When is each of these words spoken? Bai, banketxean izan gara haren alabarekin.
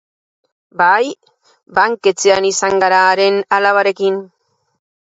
Bai, 0.81 1.11
banketxean 1.79 2.49
izan 2.51 2.83
gara 2.87 3.05
haren 3.13 3.41
alabarekin. 3.59 4.23